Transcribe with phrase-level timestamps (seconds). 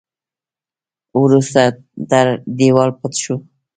[1.23, 1.61] وروسته
[2.09, 3.35] تر دېوال پټ شو.